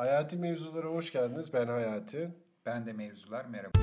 [0.00, 1.52] Hayati mevzulara hoş geldiniz.
[1.54, 2.30] Ben Hayati.
[2.66, 3.44] Ben de mevzular.
[3.44, 3.78] Merhaba.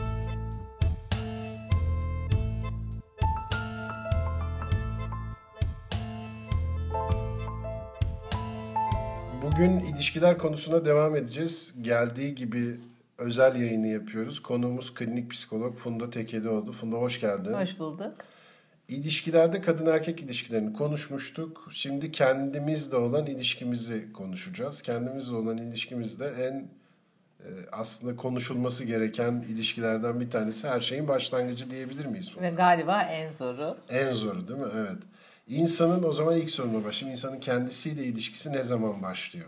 [9.44, 11.76] Bugün ilişkiler konusuna devam edeceğiz.
[11.82, 12.76] Geldiği gibi
[13.18, 14.40] özel yayını yapıyoruz.
[14.40, 16.72] Konuğumuz klinik psikolog Funda Tekelioğlu.
[16.72, 17.54] Funda hoş geldin.
[17.54, 18.14] Hoş bulduk.
[18.88, 21.68] İlişkilerde kadın erkek ilişkilerini konuşmuştuk.
[21.72, 24.82] Şimdi kendimizle olan ilişkimizi konuşacağız.
[24.82, 26.54] Kendimizle olan ilişkimizde en
[27.40, 32.38] e, aslında konuşulması gereken ilişkilerden bir tanesi her şeyin başlangıcı diyebilir miyiz?
[32.42, 33.78] Ve galiba en zoru.
[33.90, 34.68] En zoru değil mi?
[34.76, 34.98] Evet.
[35.48, 37.16] İnsanın o zaman ilk soruna başlayayım.
[37.16, 39.48] İnsanın kendisiyle ilişkisi ne zaman başlıyor?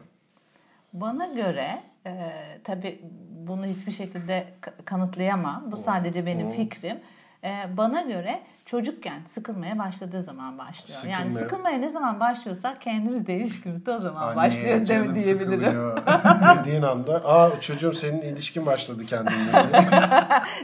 [0.94, 2.32] Bana göre e,
[2.64, 3.02] tabii
[3.48, 5.72] bunu hiçbir şekilde ka- kanıtlayamam.
[5.72, 7.00] Bu sadece benim fikrim.
[7.44, 8.40] E, bana göre
[8.72, 11.00] çocukken sıkılmaya başladığı zaman başlıyor.
[11.18, 15.80] Yani Sıkılmaya- sıkılmaya ne zaman başlıyorsak kendimizle ilişkimizde o zaman Anne, başlıyor canım mi diyebilirim.
[16.60, 19.54] Dediğin anda aa çocuğum senin ilişkin başladı kendinle.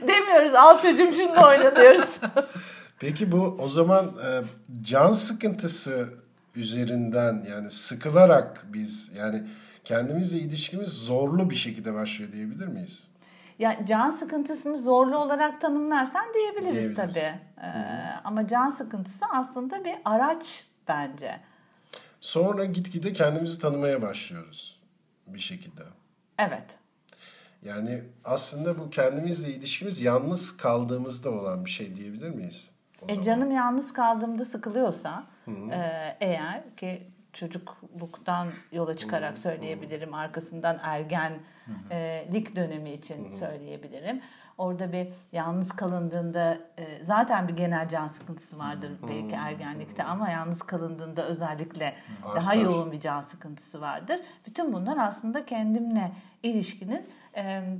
[0.07, 2.09] Demiyoruz al çocuğum şimdi oynanıyoruz.
[2.99, 4.41] Peki bu o zaman e,
[4.81, 6.09] can sıkıntısı
[6.55, 9.43] üzerinden yani sıkılarak biz yani
[9.83, 13.03] kendimizle ilişkimiz zorlu bir şekilde başlıyor diyebilir miyiz?
[13.59, 16.95] Ya can sıkıntısını zorlu olarak tanımlarsan diyebiliriz, Diyebiliriz.
[16.95, 17.65] tabii.
[17.67, 17.69] E,
[18.23, 21.39] ama can sıkıntısı aslında bir araç bence.
[22.21, 24.81] Sonra gitgide kendimizi tanımaya başlıyoruz
[25.27, 25.81] bir şekilde.
[26.39, 26.77] Evet.
[27.61, 32.71] Yani aslında bu kendimizle ilişkimiz yalnız kaldığımızda olan bir şey diyebilir miyiz?
[33.07, 42.91] E canım yalnız kaldığımda sıkılıyorsa e, eğer ki çocukluktan yola çıkarak söyleyebilirim arkasından ergenlik dönemi
[42.91, 44.21] için söyleyebilirim.
[44.57, 46.57] Orada bir yalnız kalındığında
[47.01, 51.95] zaten bir genel can sıkıntısı vardır belki ergenlikte ama yalnız kalındığında özellikle
[52.35, 52.61] daha Artar.
[52.61, 54.19] yoğun bir can sıkıntısı vardır.
[54.47, 56.11] Bütün bunlar aslında kendimle
[56.43, 57.09] ilişkinin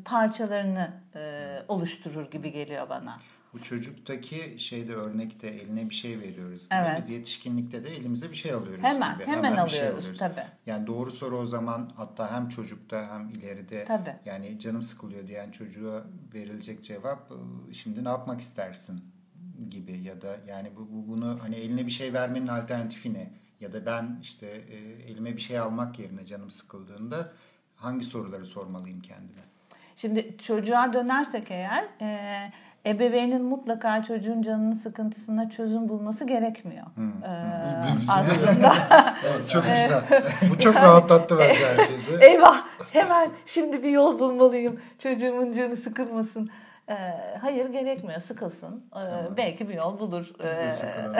[0.06, 0.90] parçalarını
[1.68, 3.18] oluşturur gibi geliyor bana.
[3.56, 6.80] Bu çocuktaki şeyde örnekte eline bir şey veriyoruz gibi.
[6.80, 6.98] Evet.
[6.98, 9.26] Biz yetişkinlikte de elimize bir şey alıyoruz Hemen, gibi.
[9.26, 10.44] hemen bir şey alıyoruz, tabii.
[10.66, 14.16] Yani doğru soru o zaman hatta hem çocukta hem ileride Tabii.
[14.26, 19.00] yani canım sıkılıyor diyen çocuğa verilecek cevap "Iı, şimdi ne yapmak istersin
[19.70, 23.34] gibi ya da yani bu, bu- bunu hani eline bir şey vermenin alternatifi ne?
[23.60, 24.76] Ya da ben işte e,
[25.12, 27.34] elime bir şey almak yerine canım sıkıldığında
[27.76, 29.42] hangi soruları sormalıyım kendime?
[29.98, 32.08] Şimdi çocuğa dönersek eğer e,
[32.86, 36.86] ebeveynin mutlaka çocuğun canının sıkıntısına çözüm bulması gerekmiyor.
[37.24, 37.32] E,
[38.12, 38.74] aslında
[39.26, 40.02] Evet, çok güzel.
[40.52, 42.12] Bu çok rahatlattı bence herkesi.
[42.22, 42.62] eyvah
[42.94, 46.50] hemen şimdi bir yol bulmalıyım çocuğumun canı sıkılmasın.
[46.90, 46.96] E,
[47.42, 48.84] hayır gerekmiyor sıkılsın.
[48.96, 50.26] E, belki bir yol bulur.
[50.40, 51.16] Biz E, de sıkılalım.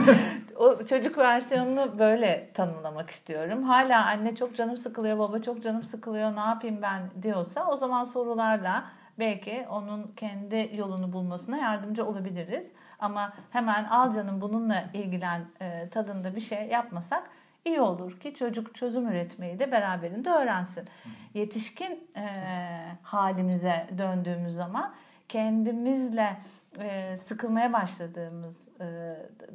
[0.56, 3.62] o çocuk versiyonunu böyle tanımlamak istiyorum.
[3.62, 8.04] Hala anne çok canım sıkılıyor, baba çok canım sıkılıyor, ne yapayım ben diyorsa o zaman
[8.04, 8.84] sorularla
[9.20, 12.72] belki onun kendi yolunu bulmasına yardımcı olabiliriz.
[12.98, 17.30] Ama hemen al canım bununla ilgilen e, tadında bir şey yapmasak
[17.64, 20.88] iyi olur ki çocuk çözüm üretmeyi de beraberinde öğrensin.
[21.34, 22.26] Yetişkin e,
[23.02, 24.94] halimize döndüğümüz zaman
[25.28, 26.36] kendimizle
[26.78, 28.86] e, sıkılmaya başladığımız e,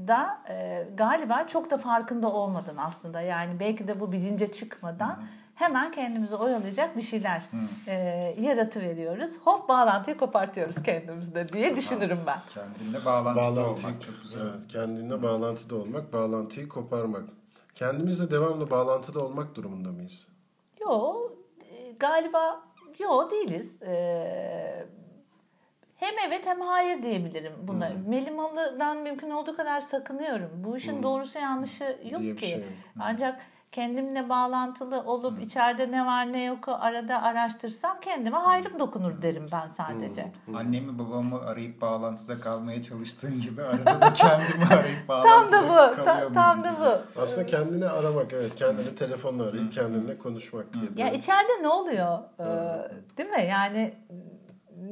[0.07, 5.23] da e, galiba çok da farkında olmadan aslında yani belki de bu bilince çıkmadan
[5.55, 7.41] hemen kendimizi oyalayacak bir şeyler
[7.87, 7.93] e,
[8.41, 9.31] yaratıveriyoruz.
[9.43, 12.39] Hop bağlantıyı kopartıyoruz kendimizde diye düşünürüm ben.
[12.49, 14.41] Kendinle bağlantıda Bağlantıyı, olmak çok güzel.
[14.41, 17.23] evet, kendinle bağlantıda olmak, bağlantıyı koparmak.
[17.75, 20.27] Kendimizle devamlı bağlantıda olmak durumunda mıyız?
[20.81, 21.15] Yo
[21.71, 22.61] e, galiba
[22.99, 23.81] yo değiliz.
[23.81, 24.85] E,
[25.95, 27.89] hem evet hem hayır diyebilirim buna.
[28.07, 30.49] Melimalı'dan mümkün olduğu kadar sakınıyorum.
[30.55, 32.45] Bu işin doğrusu yanlışı yok Diye ki.
[32.47, 32.63] şey yok.
[32.99, 33.41] Ancak
[33.75, 39.67] kendimle bağlantılı olup içeride ne var ne yok arada araştırsam kendime hayrım dokunur derim ben
[39.67, 40.31] sadece.
[40.55, 45.95] Annemi babamı arayıp bağlantıda kalmaya çalıştığın gibi arada da kendimi arayıp Tam bağlantıda da bu.
[45.95, 46.75] kalıyor ta- muyum tam da
[47.15, 47.21] bu.
[47.21, 48.55] Aslında kendini aramak, evet.
[48.55, 50.65] Kendini telefonla arayıp kendinle konuşmak.
[50.75, 52.19] Ya da- Ya içeride ne oluyor?
[52.39, 52.43] Ee,
[53.17, 53.45] değil mi?
[53.49, 53.93] Yani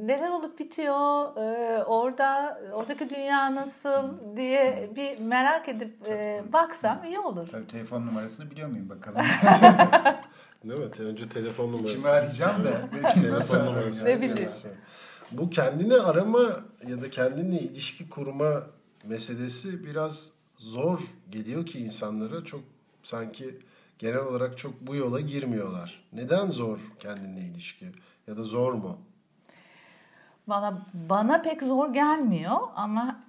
[0.06, 1.36] neler olup bitiyor?
[1.36, 7.48] Ee, orada oradaki dünya nasıl diye bir merak edip e, baksam iyi olur.
[7.50, 9.22] Tabii telefon numarasını biliyor muyum bakalım.
[10.64, 10.86] Değil mi?
[10.98, 11.92] Önce telefon numarası.
[11.92, 12.88] İçimi arayacağım da.
[13.14, 14.06] Telefon numarası.
[14.06, 14.50] Ne bileyim.
[15.32, 18.62] Bu kendini arama ya da kendinle ilişki kurma
[19.04, 22.60] meselesi biraz zor geliyor ki insanlara çok
[23.02, 23.58] sanki
[23.98, 26.04] genel olarak çok bu yola girmiyorlar.
[26.12, 27.86] Neden zor kendinle ilişki
[28.26, 28.98] ya da zor mu?
[30.48, 33.20] Bana bana pek zor gelmiyor ama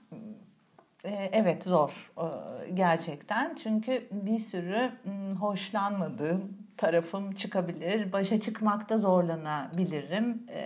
[1.04, 2.26] e, evet zor e,
[2.72, 3.56] gerçekten.
[3.56, 4.92] Çünkü bir sürü
[5.40, 8.14] hoşlanmadığım tarafım çıkabilir.
[8.14, 10.44] Başa çıkmakta zorlanabilirim.
[10.48, 10.62] E,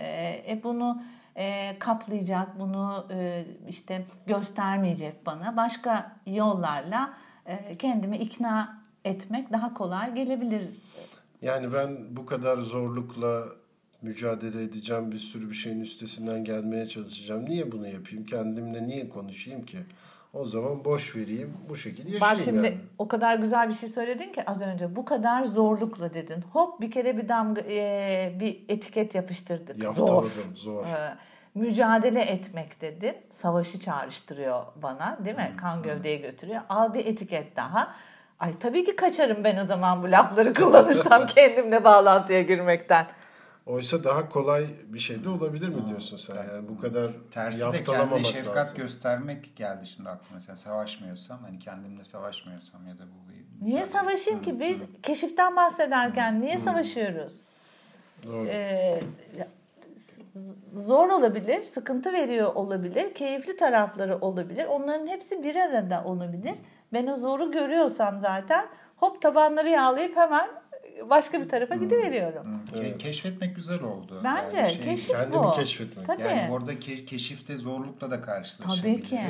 [0.48, 1.02] e bunu
[1.36, 5.56] e, kaplayacak, bunu e, işte göstermeyecek bana.
[5.56, 7.14] Başka yollarla
[7.46, 10.68] e, kendimi ikna etmek daha kolay gelebilir.
[11.42, 13.44] Yani ben bu kadar zorlukla
[14.02, 17.44] mücadele edeceğim, bir sürü bir şeyin üstesinden gelmeye çalışacağım.
[17.44, 18.24] Niye bunu yapayım?
[18.24, 19.78] Kendimle niye konuşayım ki?
[20.32, 22.78] O zaman boş vereyim, bu şekilde yaşayayım Bak şimdi yani.
[22.98, 24.96] o kadar güzel bir şey söyledin ki az önce.
[24.96, 26.44] Bu kadar zorlukla dedin.
[26.52, 29.82] Hop bir kere bir damga e, bir etiket yapıştırdık.
[29.82, 30.84] Yaftaladım, Zor.
[30.84, 30.86] zor.
[30.86, 31.14] Ee,
[31.54, 33.16] mücadele etmek dedin.
[33.30, 35.52] Savaşı çağrıştırıyor bana değil mi?
[35.60, 36.60] Kan gövdeye götürüyor.
[36.68, 37.94] Al bir etiket daha.
[38.40, 43.06] Ay tabii ki kaçarım ben o zaman bu lafları kullanırsam kendimle bağlantıya girmekten.
[43.70, 46.34] Oysa daha kolay bir şey de olabilir mi diyorsun sen?
[46.34, 48.78] Yani bu kadar Tersi de kendine şefkat lazım.
[48.78, 50.34] göstermek geldi şimdi aklıma.
[50.34, 54.60] Mesela savaşmıyorsam hani kendimle savaşmıyorsam ya da bu bir Niye savaşayım ki?
[54.60, 57.32] Biz keşiften bahsederken niye savaşıyoruz?
[58.26, 58.46] Doğru.
[58.48, 59.00] Ee,
[60.86, 64.64] zor olabilir, sıkıntı veriyor olabilir, keyifli tarafları olabilir.
[64.64, 66.54] Onların hepsi bir arada olabilir.
[66.92, 68.66] Ben o zoru görüyorsam zaten
[68.96, 70.48] hop tabanları yağlayıp hemen
[71.10, 72.46] başka bir tarafa gidiveriyorum.
[72.72, 74.20] Hı, ke- Keşfetmek güzel oldu.
[74.24, 75.50] Bence Yani şey- keşif kendini bu.
[75.52, 76.06] keşfetmek.
[76.06, 76.22] Tabii.
[76.22, 79.00] Yani orada ke- keşifte zorlukla da karşılaşabilirim.
[79.00, 79.20] Tabii ki.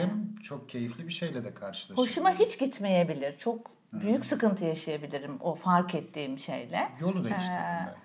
[0.43, 2.11] Çok keyifli bir şeyle de karşılaşabilirim.
[2.11, 3.39] Hoşuma hiç gitmeyebilir.
[3.39, 6.89] Çok büyük sıkıntı yaşayabilirim o fark ettiğim şeyle.
[7.01, 8.01] Yolu değiştirdim Ee, belki.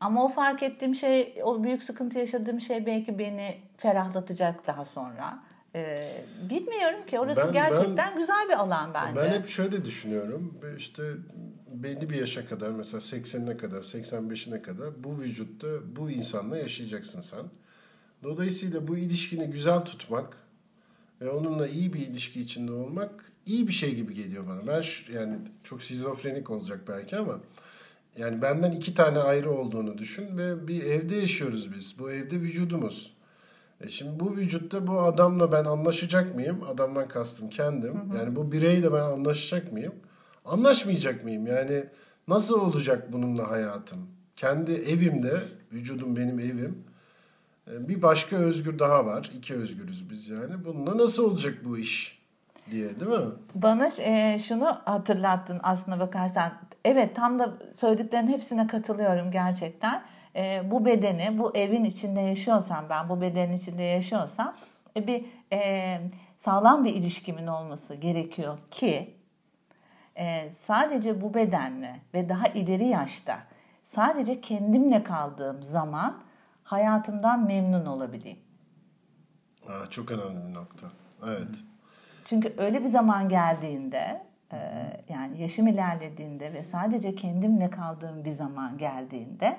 [0.00, 5.38] Ama o fark ettiğim şey, o büyük sıkıntı yaşadığım şey belki beni ferahlatacak daha sonra.
[5.74, 6.12] Ee,
[6.50, 9.20] bilmiyorum ki orası Ben- gerçekten güzel bir alan bence.
[9.20, 10.58] Ben hep şöyle düşünüyorum.
[10.78, 11.02] İşte
[11.82, 17.44] belli bir yaşa kadar mesela 80'ine kadar 85'ine kadar bu vücutta bu insanla yaşayacaksın sen.
[18.22, 20.36] Dolayısıyla bu ilişkini güzel tutmak
[21.20, 23.10] ve onunla iyi bir ilişki içinde olmak
[23.46, 24.66] iyi bir şey gibi geliyor bana.
[24.66, 27.40] Ben ş- yani çok şizofrenik olacak belki ama
[28.18, 31.98] yani benden iki tane ayrı olduğunu düşün ve bir evde yaşıyoruz biz.
[31.98, 33.16] Bu evde vücudumuz.
[33.80, 36.62] E şimdi bu vücutta bu adamla ben anlaşacak mıyım?
[36.62, 37.94] Adamdan kastım kendim.
[38.18, 39.94] Yani bu bireyle ben anlaşacak mıyım?
[40.46, 41.46] Anlaşmayacak mıyım?
[41.46, 41.84] Yani
[42.28, 43.98] nasıl olacak bununla hayatım?
[44.36, 45.40] Kendi evimde,
[45.72, 46.84] vücudum benim evim.
[47.72, 49.30] E, Bir başka özgür daha var.
[49.36, 50.64] İki özgürüz biz yani.
[50.64, 52.18] Bununla nasıl olacak bu iş
[52.70, 53.26] diye değil mi?
[53.54, 56.52] Bana e, şunu hatırlattın aslına bakarsan.
[56.84, 60.02] Evet tam da söylediklerin hepsine katılıyorum gerçekten.
[60.36, 64.54] E, bu bedeni, bu evin içinde yaşıyorsam ben, bu bedenin içinde yaşıyorsam
[64.96, 66.00] e, bir e,
[66.38, 69.14] sağlam bir ilişkimin olması gerekiyor ki
[70.18, 73.38] e, sadece bu bedenle ve daha ileri yaşta
[73.84, 76.22] sadece kendimle kaldığım zaman
[76.62, 78.38] hayatımdan memnun olabileyim.
[79.68, 80.86] Aa, çok önemli bir nokta.
[81.26, 81.62] Evet.
[82.24, 84.22] Çünkü öyle bir zaman geldiğinde
[84.52, 84.58] e,
[85.08, 89.56] yani yaşım ilerlediğinde ve sadece kendimle kaldığım bir zaman geldiğinde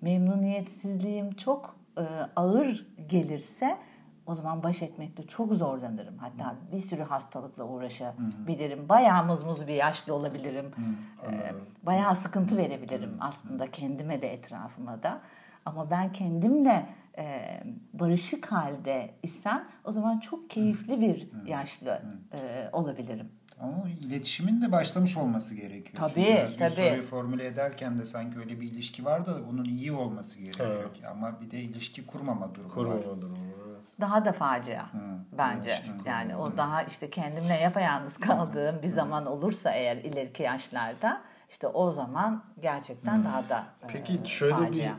[0.00, 2.02] memnuniyetsizliğim çok e,
[2.36, 3.76] ağır gelirse
[4.26, 6.18] o zaman baş etmekte çok zorlanırım.
[6.18, 8.88] Hatta bir sürü hastalıkla uğraşabilirim.
[8.88, 10.70] Bayağı mızmız bir yaşlı olabilirim.
[11.22, 15.20] E, bayağı sıkıntı verebilirim aslında kendime de etrafıma da.
[15.66, 16.86] Ama ben kendimle
[17.18, 17.60] e,
[17.92, 23.28] barışık halde isem o zaman çok keyifli bir yaşlı e, olabilirim.
[23.60, 25.96] Ama iletişimin de başlamış olması gerekiyor.
[25.96, 26.70] Tabii, Çünkü tabii.
[26.70, 30.90] soruyu formüle ederken de sanki öyle bir ilişki var da bunun iyi olması gerekiyor.
[31.10, 32.74] Ama bir de ilişki kurmama durumu var.
[32.74, 33.36] Kurmama durumu.
[33.44, 33.63] evet.
[34.00, 34.86] Daha da facia
[35.38, 35.70] bence.
[35.70, 41.66] ilişki Yani o daha işte kendimle yapayalnız kaldığım bir zaman olursa eğer ileriki yaşlarda işte
[41.66, 44.82] o zaman gerçekten daha da e, Peki şöyle bir facia.
[44.90, 44.92] e,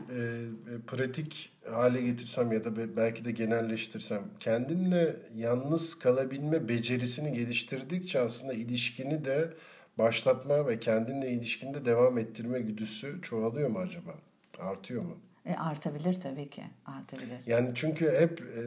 [0.74, 8.20] e, pratik hale getirsem ya da be- belki de genelleştirsem kendinle yalnız kalabilme becerisini geliştirdikçe
[8.20, 9.54] aslında ilişkini de
[9.98, 14.10] başlatma ve kendinle ilişkinde devam ettirme güdüsü çoğalıyor mu acaba?
[14.58, 15.16] Artıyor mu?
[15.46, 16.62] E, artabilir tabii ki.
[16.86, 17.38] Artabilir.
[17.46, 18.60] Yani çünkü hep e,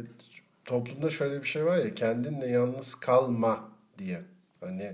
[0.66, 4.22] toplumda şöyle bir şey var ya kendinle yalnız kalma diye.
[4.62, 4.94] Hani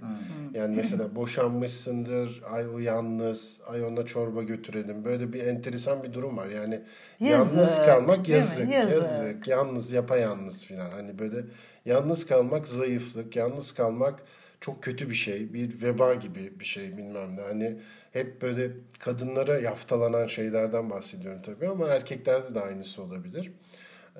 [0.54, 5.06] yani mesela boşanmışsındır, ay o yalnız, ay ona çorba götürelim.
[5.06, 6.48] Böyle bir enteresan bir durum var.
[6.48, 6.82] Yani
[7.20, 8.92] Yazık, yalnız kalmak yazık, Yazık.
[8.92, 10.90] yazık, yalnız yapayalnız filan.
[10.90, 11.38] Hani böyle
[11.86, 14.24] yalnız kalmak zayıflık, yalnız kalmak
[14.62, 15.54] çok kötü bir şey.
[15.54, 17.42] Bir veba gibi bir şey bilmem ne.
[17.42, 17.78] Hani
[18.16, 23.52] hep böyle kadınlara yaftalanan şeylerden bahsediyorum tabii ama erkeklerde de aynısı olabilir.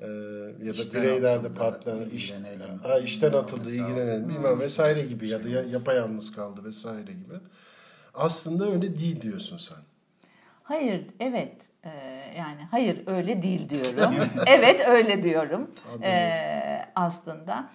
[0.02, 0.06] Ee,
[0.64, 2.34] ya da İşten bireylerde partner iş,
[2.82, 7.34] ha, işten atıldı, ilgilenelim bilmem vesaire gibi ya da ya- yapayalnız kaldı vesaire gibi.
[8.14, 9.76] Aslında öyle değil diyorsun sen.
[10.62, 11.54] Hayır, evet.
[11.84, 11.88] Ee,
[12.38, 14.14] yani hayır öyle değil diyorum.
[14.46, 15.70] evet öyle diyorum.
[16.02, 17.68] Ee, aslında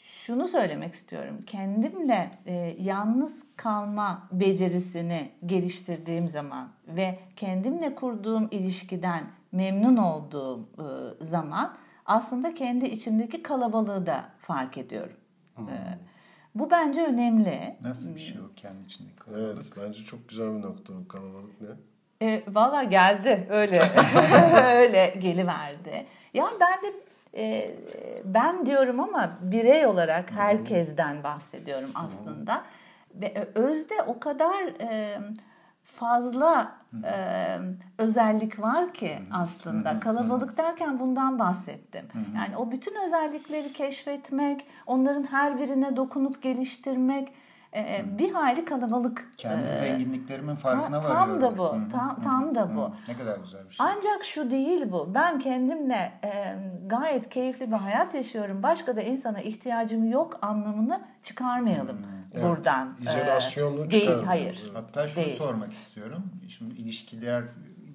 [0.00, 1.40] şunu söylemek istiyorum.
[1.46, 11.76] Kendimle e, yalnız kalma becerisini geliştirdiğim zaman ve kendimle kurduğum ilişkiden memnun olduğum e, zaman
[12.06, 15.16] aslında kendi içimdeki kalabalığı da fark ediyorum.
[15.54, 15.68] Hmm.
[15.68, 15.98] E,
[16.54, 17.76] bu bence önemli.
[17.82, 19.46] Nasıl bir şey o kendi içindeki kalabalık?
[19.54, 21.68] Evet bence çok güzel bir nokta o kalabalık ne?
[22.28, 23.82] E, Valla geldi öyle
[24.74, 26.06] öyle geliverdi.
[26.34, 26.94] Yani ben de
[27.34, 27.74] e,
[28.24, 32.54] ben diyorum ama birey olarak herkesten bahsediyorum aslında.
[32.54, 32.79] E,
[33.54, 35.18] özde o kadar e,
[35.84, 36.72] fazla
[37.04, 37.58] e,
[37.98, 40.00] özellik var ki aslında.
[40.00, 42.04] Kalabalık derken bundan bahsettim.
[42.36, 47.32] Yani o bütün özellikleri keşfetmek, onların her birine dokunup geliştirmek
[47.74, 49.32] e, bir hayli kalabalık.
[49.36, 51.40] Kendi e, zenginliklerimin farkına varıyorum.
[51.40, 51.76] Tam da bu.
[51.92, 52.90] Tam, tam da bu.
[53.08, 53.86] Ne kadar güzel bir şey.
[53.86, 55.14] Ancak şu değil bu.
[55.14, 58.62] Ben kendimle e, gayet keyifli bir hayat yaşıyorum.
[58.62, 62.96] Başka da insana ihtiyacım yok anlamını çıkarmayalım hmm, buradan.
[62.98, 63.08] Evet.
[63.08, 64.70] İzolasyonlu ee, Değil, hayır.
[64.74, 65.36] Hatta şunu değil.
[65.36, 66.22] sormak istiyorum.
[66.48, 67.44] Şimdi ilişkiler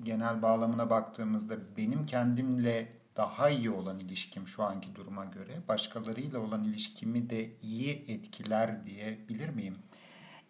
[0.03, 2.87] genel bağlamına baktığımızda benim kendimle
[3.17, 9.49] daha iyi olan ilişkim şu anki duruma göre başkalarıyla olan ilişkimi de iyi etkiler diyebilir
[9.49, 9.75] miyim?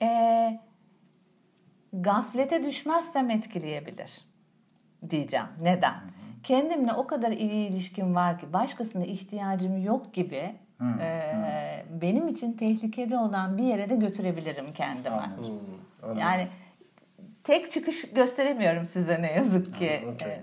[0.02, 0.60] E,
[1.94, 4.12] gaflete düşmezsem etkileyebilir
[5.10, 5.48] diyeceğim.
[5.62, 5.94] Neden?
[5.94, 6.42] Hı hı.
[6.44, 11.00] Kendimle o kadar iyi ilişkim var ki başkasına ihtiyacım yok gibi hı.
[12.02, 15.16] benim için tehlikeli olan bir yere de götürebilirim kendime.
[15.16, 15.60] Anladım.
[16.18, 16.48] Yani
[17.44, 20.04] tek çıkış gösteremiyorum size ne yazık ki.
[20.16, 20.40] Okay.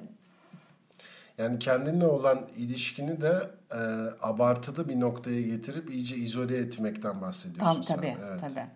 [1.38, 3.78] Yani kendinle olan ilişkini de e,
[4.20, 8.26] abartılı bir noktaya getirip iyice izole etmekten bahsediyorsun Tam, tabii, sen.
[8.28, 8.40] Evet.
[8.40, 8.66] Tabii.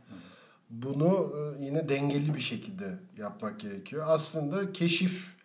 [0.70, 4.04] Bunu e, yine dengeli bir şekilde yapmak gerekiyor.
[4.08, 5.36] Aslında keşif,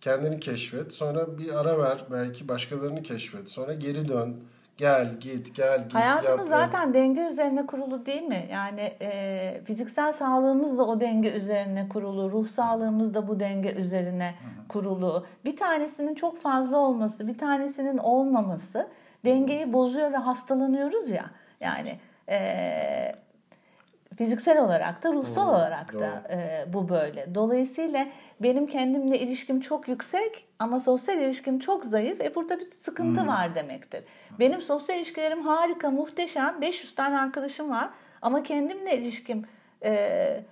[0.00, 4.36] kendini keşfet, sonra bir ara ver, belki başkalarını keşfet, sonra geri dön
[4.78, 6.94] Gel git gel git Hayatımız yap, zaten et.
[6.94, 8.48] denge üzerine kurulu değil mi?
[8.52, 14.34] Yani e, fiziksel sağlığımız da o denge üzerine kurulu, ruh sağlığımız da bu denge üzerine
[14.42, 14.68] Hı-hı.
[14.68, 15.26] kurulu.
[15.44, 18.88] Bir tanesinin çok fazla olması, bir tanesinin olmaması
[19.24, 21.30] dengeyi bozuyor ve hastalanıyoruz ya.
[21.60, 22.38] Yani e,
[24.18, 25.56] fiziksel olarak da ruhsal Doğru.
[25.56, 27.34] olarak da e, bu böyle.
[27.34, 28.06] Dolayısıyla
[28.40, 32.20] benim kendimle ilişkim çok yüksek ama sosyal ilişkim çok zayıf.
[32.20, 33.28] E burada bir sıkıntı hmm.
[33.28, 34.04] var demektir.
[34.38, 36.60] Benim sosyal ilişkilerim harika, muhteşem.
[36.60, 37.90] 500 tane arkadaşım var
[38.22, 39.46] ama kendimle ilişkim
[39.84, 40.42] e,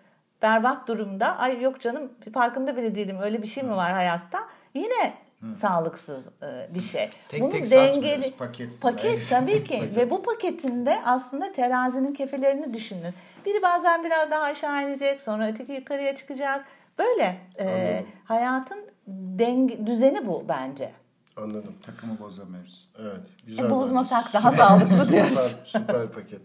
[0.42, 1.36] berbat durumda.
[1.36, 4.38] Ay yok canım farkında bile değilim öyle bir şey mi var hayatta?
[4.74, 5.54] Yine Hı.
[5.54, 7.10] sağlıksız e, bir şey.
[7.28, 8.80] Tek Bunu tek dengeli paket.
[8.80, 13.14] Paket tabii ki ve bu paketinde aslında terazinin kefelerini düşünün.
[13.46, 16.64] Biri bazen biraz daha aşağı inecek, sonra öteki yukarıya çıkacak.
[16.98, 20.92] Böyle e, hayatın denge, düzeni bu bence.
[21.36, 21.74] Anladım.
[21.82, 22.88] Takımı bozamıyoruz.
[22.98, 23.20] Evet.
[23.46, 23.64] Güzel.
[23.64, 24.38] E, bozmasak bence.
[24.38, 25.38] daha sağlıklı diyoruz.
[25.38, 26.40] Süper, süper paket.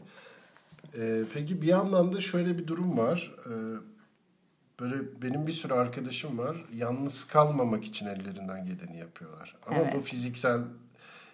[0.98, 3.36] Ee, peki bir yandan da şöyle bir durum var.
[3.46, 3.52] Ee,
[4.80, 6.66] böyle benim bir sürü arkadaşım var.
[6.74, 9.56] Yalnız kalmamak için ellerinden geleni yapıyorlar.
[9.68, 9.96] Ama evet.
[9.96, 10.60] bu fiziksel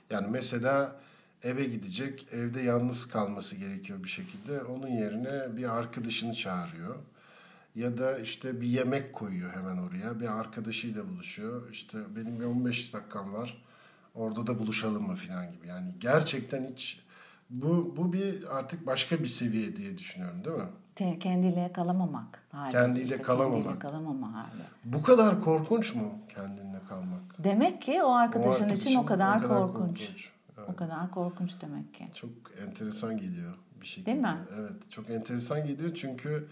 [0.09, 0.95] yani mesela
[1.43, 4.63] eve gidecek, evde yalnız kalması gerekiyor bir şekilde.
[4.63, 6.95] Onun yerine bir arkadaşını çağırıyor.
[7.75, 10.19] Ya da işte bir yemek koyuyor hemen oraya.
[10.19, 11.69] Bir arkadaşıyla buluşuyor.
[11.71, 13.63] İşte benim bir 15 dakikam var.
[14.15, 15.67] Orada da buluşalım mı falan gibi.
[15.67, 16.99] Yani gerçekten hiç
[17.49, 21.19] bu bu bir artık başka bir seviye diye düşünüyorum değil mi?
[21.19, 22.71] Kendiyle kalamamak hali.
[22.71, 23.63] Kendiyle işte kalamamak.
[23.63, 24.61] Kendiyle kalamama hali.
[24.85, 27.43] Bu kadar korkunç mu kendinle kalmak?
[27.43, 29.99] Demek ki o arkadaşın, o arkadaşın için o kadar, o kadar korkunç.
[29.99, 30.36] korkunç.
[30.67, 32.07] O kadar korkunç demek ki.
[32.13, 32.29] Çok
[32.67, 34.05] enteresan geliyor bir şekilde.
[34.05, 34.37] Değil mi?
[34.59, 36.47] Evet çok enteresan geliyor çünkü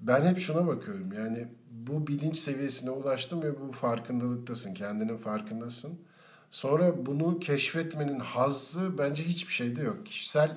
[0.00, 1.12] ben hep şuna bakıyorum.
[1.12, 4.74] Yani bu bilinç seviyesine ulaştın ve bu farkındalıktasın.
[4.74, 6.00] Kendinin farkındasın.
[6.50, 10.06] Sonra bunu keşfetmenin hazzı bence hiçbir şeyde yok.
[10.06, 10.56] Kişisel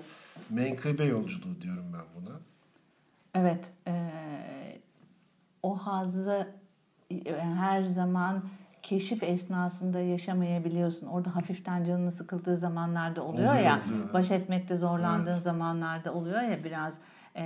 [0.49, 2.35] menkıbe yolculuğu diyorum ben buna.
[3.33, 3.71] Evet.
[3.87, 3.93] E,
[5.63, 6.47] o hazzı
[7.37, 8.43] her zaman
[8.87, 11.07] keşif esnasında yaşamayabiliyorsun.
[11.07, 13.81] Orada hafiften canını sıkıldığı zamanlarda oluyor, oluyor ya.
[13.87, 14.13] Oluyor.
[14.13, 15.43] Baş etmekte zorlandığın evet.
[15.43, 16.93] zamanlarda oluyor ya biraz
[17.35, 17.45] e,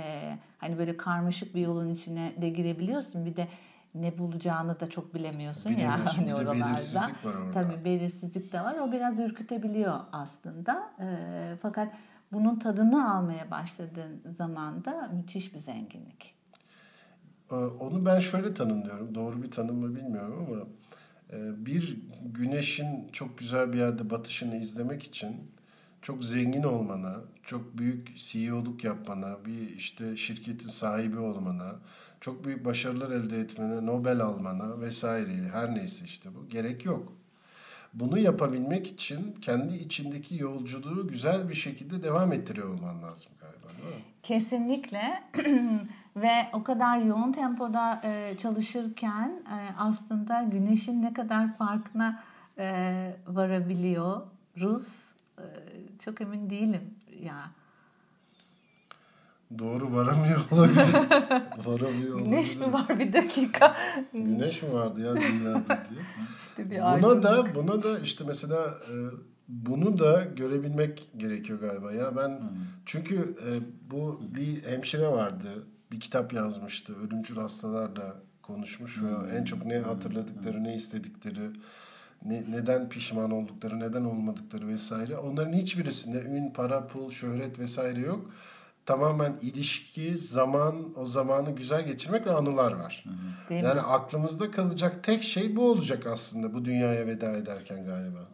[0.58, 3.26] hani böyle karmaşık bir yolun içine de girebiliyorsun.
[3.26, 3.48] Bir de
[3.94, 6.66] ne bulacağını da çok bilemiyorsun ya hani oralarda.
[6.66, 7.52] Belirsizlik var orada.
[7.52, 8.76] Tabii belirsizlik de var.
[8.78, 10.90] O biraz ürkütebiliyor aslında.
[11.00, 11.06] E,
[11.62, 11.92] fakat
[12.32, 16.34] bunun tadını almaya başladığın zaman da müthiş bir zenginlik.
[17.50, 19.14] Ee, onu ben şöyle tanımlıyorum.
[19.14, 20.66] Doğru bir tanım mı bilmiyorum ama
[21.38, 25.36] bir güneşin çok güzel bir yerde batışını izlemek için
[26.02, 31.76] çok zengin olmana, çok büyük CEO'luk yapmana, bir işte şirketin sahibi olmana,
[32.20, 37.12] çok büyük başarılar elde etmene, Nobel almana vesaire her neyse işte bu gerek yok.
[37.94, 43.94] bunu yapabilmek için kendi içindeki yolculuğu güzel bir şekilde devam ettiriyor olman lazım galiba değil
[43.96, 44.02] mi?
[44.22, 45.22] Kesinlikle
[46.16, 52.22] ve o kadar yoğun tempoda e, çalışırken e, aslında güneşin ne kadar farkına
[52.58, 55.44] e, varabiliyoruz e,
[56.04, 57.50] çok emin değilim ya.
[59.58, 61.10] Doğru varamıyor olabiliriz.
[61.66, 62.90] varamıyor Güneş mi olabiliriz.
[62.90, 63.76] var bir dakika?
[64.12, 66.00] Güneş mi vardı ya dünyada diye.
[66.48, 67.22] İşte bir Buna aydınlık.
[67.22, 68.94] da buna da işte mesela e,
[69.48, 71.92] bunu da görebilmek gerekiyor galiba.
[71.92, 72.40] Ya ben
[72.86, 73.48] çünkü e,
[73.90, 75.66] bu bir hemşire vardı.
[75.92, 76.96] Bir kitap yazmıştı.
[77.06, 81.50] Ölümcül hastalarla konuşmuş ve en çok ne hatırladıkları, ne istedikleri,
[82.24, 85.18] ne, neden pişman oldukları, neden olmadıkları vesaire.
[85.18, 88.30] Onların hiçbirisinde ün, para, pul, şöhret vesaire yok.
[88.86, 93.04] Tamamen ilişki, zaman, o zamanı güzel geçirmek ve anılar var.
[93.48, 93.68] Değil mi?
[93.68, 98.28] Yani aklımızda kalacak tek şey bu olacak aslında bu dünyaya veda ederken galiba.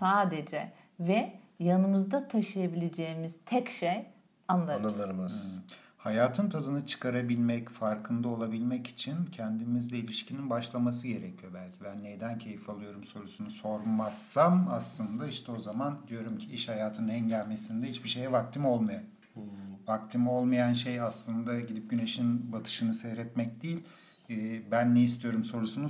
[0.00, 4.06] Sadece ve yanımızda taşıyabileceğimiz tek şey
[4.48, 4.94] anılarımız.
[4.94, 5.60] Anılarımız.
[6.04, 11.76] Hayatın tadını çıkarabilmek, farkında olabilmek için kendimizle ilişkinin başlaması gerekiyor belki.
[11.84, 17.88] Ben neyden keyif alıyorum sorusunu sormazsam aslında işte o zaman diyorum ki iş hayatının engelmesinde
[17.88, 19.00] hiçbir şeye vaktim olmuyor.
[19.88, 23.84] Vaktim olmayan şey aslında gidip güneşin batışını seyretmek değil,
[24.70, 25.88] ben ne istiyorum sorusunu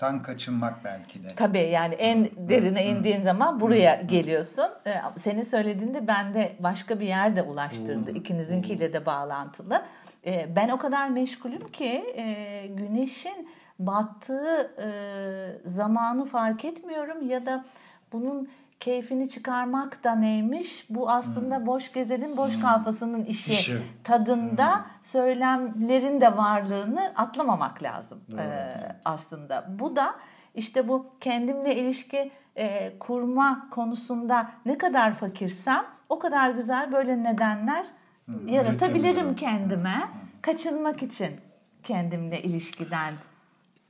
[0.00, 1.28] sormaktan kaçınmak belki de.
[1.36, 4.66] Tabii yani en derine indiğin zaman buraya geliyorsun.
[4.86, 8.10] Ee, Senin söylediğinde bende başka bir yerde ulaştırdı.
[8.10, 9.82] İkinizinkiyle de bağlantılı.
[10.26, 13.48] Ee, Ben o kadar meşgulüm ki e, güneşin
[13.78, 14.88] battığı e,
[15.68, 17.64] zamanı fark etmiyorum ya da
[18.12, 18.48] bunun
[18.80, 20.86] keyfini çıkarmak da neymiş?
[20.90, 23.52] Bu aslında boş gezenin boş kafasının işi.
[23.52, 23.78] İşi.
[24.04, 29.66] Tadında söylemlerin de varlığını atlamamak lazım e, aslında.
[29.78, 30.14] Bu da
[30.54, 37.86] işte bu kendimle ilişki e, kurma konusunda ne kadar fakirsem o kadar güzel böyle nedenler
[38.46, 39.36] yaratabilirim üretebilirim.
[39.36, 40.08] kendime
[40.42, 41.30] kaçınmak için
[41.82, 43.14] kendimle ilişkiden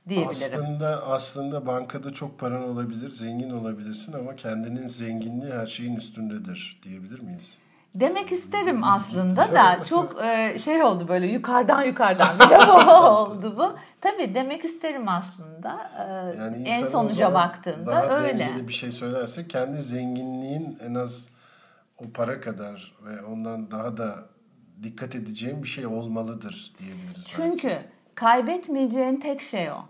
[0.09, 0.31] diyebilirim.
[0.31, 7.19] Aslında aslında bankada çok paran olabilir, zengin olabilirsin ama kendinin zenginliği her şeyin üstündedir diyebilir
[7.19, 7.57] miyiz?
[7.95, 13.75] Demek isterim aslında da çok e, şey oldu böyle yukarıdan yukarıdan bir oldu bu.
[14.01, 18.67] Tabii demek isterim aslında e, Yani en sonuca baktığında daha öyle.
[18.67, 21.29] bir şey söylerse kendi zenginliğin en az
[21.97, 24.15] o para kadar ve ondan daha da
[24.83, 27.15] dikkat edeceğim bir şey olmalıdır diyebiliriz.
[27.15, 27.29] belki.
[27.35, 27.77] Çünkü
[28.15, 29.85] kaybetmeyeceğin tek şey o.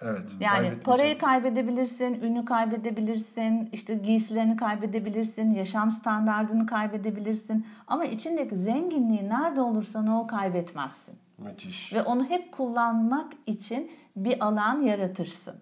[0.00, 7.66] evet, Yani parayı kaybedebilirsin, ünü kaybedebilirsin, işte giysilerini kaybedebilirsin, yaşam standartını kaybedebilirsin.
[7.86, 11.14] Ama içindeki zenginliği nerede olursan ol kaybetmezsin.
[11.38, 11.92] Müthiş.
[11.92, 15.54] Ve onu hep kullanmak için bir alan yaratırsın.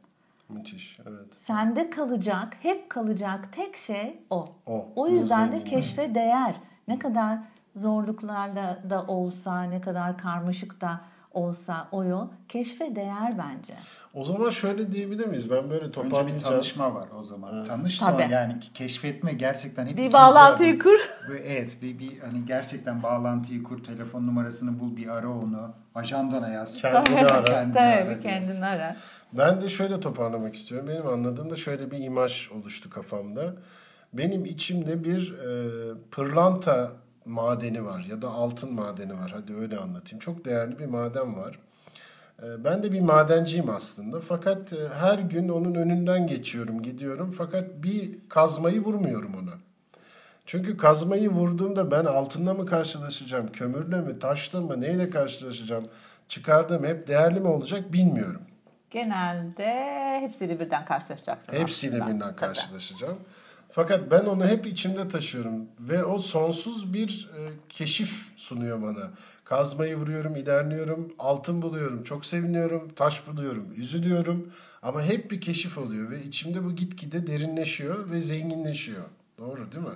[0.49, 0.99] Müthiş.
[1.07, 1.35] Evet.
[1.37, 4.49] Sende kalacak, hep kalacak tek şey o.
[4.66, 4.88] O.
[4.96, 6.57] O yüzden de keşfe değer.
[6.88, 7.38] Ne kadar
[7.77, 11.01] zorluklarla da olsa, ne kadar karmaşık da
[11.37, 13.75] olsa o yol keşfe değer bence.
[14.14, 15.51] O zaman şöyle diyebilir miyiz?
[15.51, 16.55] Ben böyle Önce bir toparlayacağım.
[16.55, 17.64] tanışma var o zaman.
[17.64, 18.11] Tanış Tabii.
[18.22, 20.79] sonra yani ki- keşfetme gerçekten hep Bir bağlantıyı adım.
[20.83, 20.99] kur.
[21.31, 26.49] Ve Evet bir, bir hani gerçekten bağlantıyı kur, telefon numarasını bul, bir ara onu, ajandana
[26.49, 26.79] yaz.
[26.83, 27.44] Kendini ara.
[27.44, 28.33] Kendini ara Tabii diye.
[28.35, 28.96] kendini ara.
[29.33, 30.88] Ben de şöyle toparlamak istiyorum.
[30.88, 33.55] Benim anladığımda şöyle bir imaj oluştu kafamda.
[34.12, 35.49] Benim içimde bir e,
[36.11, 36.92] pırlanta
[37.27, 39.31] madeni var ya da altın madeni var.
[39.35, 40.19] Hadi öyle anlatayım.
[40.19, 41.59] Çok değerli bir maden var.
[42.43, 44.21] E, ben de bir madenciyim aslında.
[44.21, 47.31] Fakat e, her gün onun önünden geçiyorum, gidiyorum.
[47.39, 49.53] Fakat bir kazmayı vurmuyorum ona.
[50.47, 55.85] Çünkü kazmayı vurduğumda ben altınla mı karşılaşacağım, kömürle mi, taşla mı, neyle karşılaşacağım,
[56.29, 58.41] çıkardığım hep değerli mi olacak bilmiyorum.
[58.91, 59.67] Genelde
[60.21, 61.53] hepsiyle birden karşılaşacaksın.
[61.53, 62.15] Hepsiyle aslında.
[62.15, 63.37] birden Tabii.
[63.77, 69.11] Fakat ben onu hep içimde taşıyorum ve o sonsuz bir e, keşif sunuyor bana.
[69.45, 76.11] Kazmayı vuruyorum, ilerliyorum, altın buluyorum, çok seviniyorum, taş buluyorum, üzülüyorum ama hep bir keşif oluyor
[76.11, 79.05] ve içimde bu gitgide derinleşiyor ve zenginleşiyor.
[79.39, 79.95] Doğru değil mi?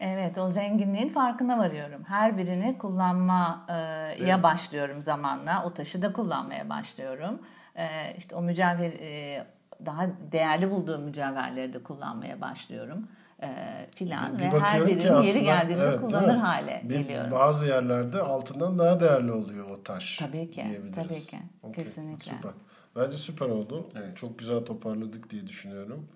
[0.00, 2.02] Evet o zenginliğin farkına varıyorum.
[2.04, 5.64] Her birini kullanmaya başlıyorum zamanla.
[5.64, 7.38] O taşı da kullanmaya başlıyorum.
[7.76, 9.46] Ee, işte o mücevher e,
[9.86, 13.08] daha değerli bulduğum mücevherleri de kullanmaya başlıyorum.
[13.42, 17.30] Ee, filan ve her birinin aslında- yeri geldiğinde evet, kullanır hale Bir- geliyorum.
[17.30, 20.16] Bazı yerlerde altından daha değerli oluyor o taş.
[20.18, 20.94] Tabii ki, diyebiliriz.
[20.94, 21.36] tabii ki.
[21.62, 22.32] Okey, Kesinlikle.
[22.32, 22.52] Süper.
[22.96, 23.86] Bence süper oldu.
[23.96, 24.16] Evet.
[24.16, 26.08] Çok güzel toparladık diye düşünüyorum.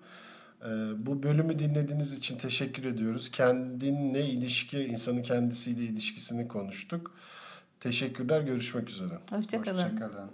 [0.61, 0.67] Ee,
[1.05, 3.31] bu bölümü dinlediğiniz için teşekkür ediyoruz.
[3.31, 7.11] Kendinle ilişki, insanın kendisiyle ilişkisini konuştuk.
[7.79, 9.13] Teşekkürler, görüşmek üzere.
[9.29, 9.83] Hoşçakalın.
[9.83, 10.29] Hoşçakalın.